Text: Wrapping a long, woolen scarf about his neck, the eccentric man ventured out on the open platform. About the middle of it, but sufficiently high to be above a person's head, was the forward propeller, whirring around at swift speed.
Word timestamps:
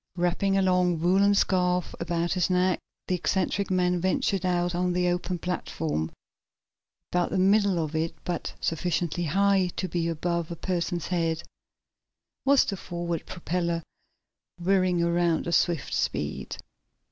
Wrapping 0.15 0.57
a 0.57 0.63
long, 0.63 0.99
woolen 0.99 1.35
scarf 1.35 1.93
about 1.99 2.33
his 2.33 2.49
neck, 2.49 2.79
the 3.07 3.13
eccentric 3.13 3.69
man 3.69 4.01
ventured 4.01 4.47
out 4.47 4.73
on 4.73 4.93
the 4.93 5.07
open 5.07 5.37
platform. 5.37 6.09
About 7.11 7.29
the 7.29 7.37
middle 7.37 7.77
of 7.77 7.95
it, 7.95 8.15
but 8.23 8.51
sufficiently 8.59 9.25
high 9.25 9.67
to 9.75 9.87
be 9.87 10.07
above 10.07 10.49
a 10.49 10.55
person's 10.55 11.05
head, 11.09 11.43
was 12.45 12.65
the 12.65 12.77
forward 12.77 13.27
propeller, 13.27 13.83
whirring 14.59 15.03
around 15.03 15.45
at 15.47 15.53
swift 15.53 15.93
speed. 15.93 16.57